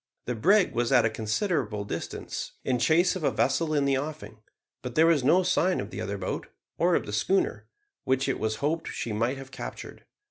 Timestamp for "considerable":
1.11-1.85